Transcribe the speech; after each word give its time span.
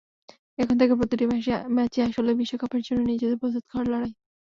এখন 0.59 0.75
থেকে 0.79 0.93
প্রতিটি 0.99 1.25
ম্যাচই 1.75 2.01
আসলে 2.07 2.31
বিশ্বকাপের 2.39 2.81
জন্য 2.87 3.01
নিজেদের 3.11 3.39
প্রস্তুত 3.41 3.63
করার 3.69 3.87
লড়াই। 3.91 4.11